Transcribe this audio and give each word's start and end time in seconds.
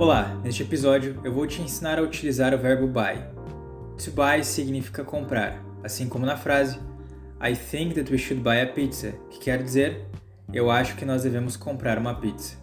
Olá, 0.00 0.32
neste 0.44 0.62
episódio 0.62 1.20
eu 1.24 1.32
vou 1.32 1.44
te 1.44 1.60
ensinar 1.60 1.98
a 1.98 2.02
utilizar 2.02 2.54
o 2.54 2.58
verbo 2.58 2.86
buy. 2.86 3.16
To 4.04 4.12
buy 4.12 4.44
significa 4.44 5.02
comprar, 5.02 5.60
assim 5.82 6.08
como 6.08 6.24
na 6.24 6.36
frase 6.36 6.78
I 7.42 7.56
think 7.56 7.96
that 7.96 8.08
we 8.08 8.16
should 8.16 8.40
buy 8.40 8.60
a 8.60 8.66
pizza, 8.68 9.12
que 9.28 9.40
quer 9.40 9.60
dizer 9.60 10.06
eu 10.52 10.70
acho 10.70 10.94
que 10.94 11.04
nós 11.04 11.24
devemos 11.24 11.56
comprar 11.56 11.98
uma 11.98 12.14
pizza. 12.14 12.56